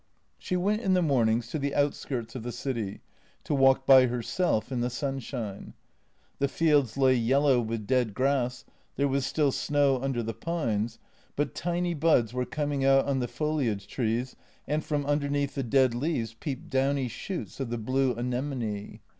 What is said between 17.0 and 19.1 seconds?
shoots of the blue anemone.